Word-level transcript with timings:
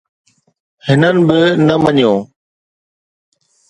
هنن 0.85 1.17
به 1.27 1.39
نه 1.67 1.75
مڃيو. 1.83 2.13